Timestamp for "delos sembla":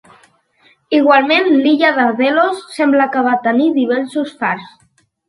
2.21-3.07